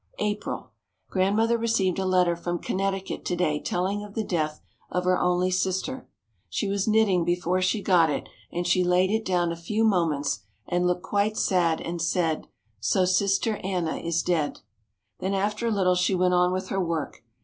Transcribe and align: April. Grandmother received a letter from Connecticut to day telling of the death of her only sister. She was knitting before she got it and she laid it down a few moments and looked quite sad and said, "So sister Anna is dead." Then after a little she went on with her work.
April. 0.17 0.71
Grandmother 1.11 1.59
received 1.59 1.99
a 1.99 2.07
letter 2.07 2.35
from 2.35 2.57
Connecticut 2.57 3.23
to 3.25 3.35
day 3.35 3.59
telling 3.61 4.03
of 4.03 4.15
the 4.15 4.23
death 4.23 4.59
of 4.89 5.03
her 5.03 5.19
only 5.19 5.51
sister. 5.51 6.09
She 6.49 6.67
was 6.67 6.87
knitting 6.87 7.23
before 7.23 7.61
she 7.61 7.83
got 7.83 8.09
it 8.09 8.27
and 8.51 8.65
she 8.65 8.83
laid 8.83 9.11
it 9.11 9.23
down 9.23 9.51
a 9.51 9.55
few 9.55 9.83
moments 9.83 10.39
and 10.67 10.87
looked 10.87 11.03
quite 11.03 11.37
sad 11.37 11.81
and 11.81 12.01
said, 12.01 12.47
"So 12.79 13.05
sister 13.05 13.57
Anna 13.57 13.97
is 13.97 14.23
dead." 14.23 14.61
Then 15.19 15.35
after 15.35 15.67
a 15.67 15.71
little 15.71 15.93
she 15.93 16.15
went 16.15 16.33
on 16.33 16.51
with 16.51 16.69
her 16.69 16.83
work. 16.83 17.23